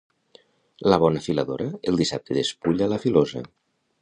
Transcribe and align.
La 0.93 0.97
bona 1.03 1.21
filadora 1.27 1.69
el 1.93 2.01
dissabte 2.03 2.39
despulla 2.41 2.93
la 2.97 3.03
filosa. 3.05 3.47